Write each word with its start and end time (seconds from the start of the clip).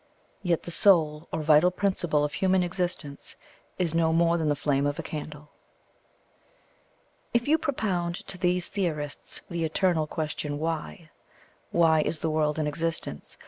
Yet 0.41 0.63
the 0.63 0.71
soul, 0.71 1.27
or 1.31 1.43
vital 1.43 1.69
principle 1.69 2.23
of 2.23 2.33
human 2.33 2.63
existence, 2.63 3.35
is 3.77 3.93
no 3.93 4.11
more 4.11 4.39
than 4.39 4.49
the 4.49 4.55
flame 4.55 4.87
of 4.87 4.97
a 4.97 5.03
candle." 5.03 5.51
If 7.35 7.47
you 7.47 7.59
propound 7.59 8.15
to 8.25 8.39
these 8.39 8.67
theorists 8.67 9.41
the 9.47 9.63
eternal 9.63 10.07
question 10.07 10.57
WHY? 10.57 11.11
why 11.69 12.01
is 12.01 12.17
the 12.17 12.31
world 12.31 12.57
in 12.57 12.65
existence? 12.65 13.37